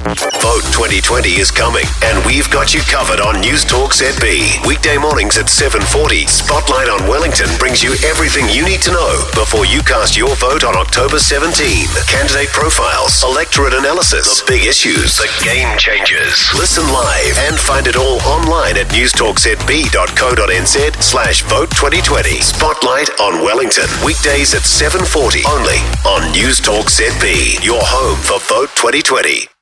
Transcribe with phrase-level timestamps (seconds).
[0.00, 4.66] Vote 2020 is coming, and we've got you covered on News Talk ZB.
[4.66, 6.26] Weekday mornings at 7:40.
[6.26, 10.64] Spotlight on Wellington brings you everything you need to know before you cast your vote
[10.64, 11.86] on October 17.
[12.08, 16.48] Candidate profiles, electorate analysis, the big issues, the game changers.
[16.56, 22.40] Listen live and find it all online at newstalkzb.co.nz slash vote 2020.
[22.40, 23.84] Spotlight on Wellington.
[24.02, 25.76] Weekdays at 7:40 only
[26.08, 27.60] on News Talk ZB.
[27.62, 29.59] Your home for Vote 2020.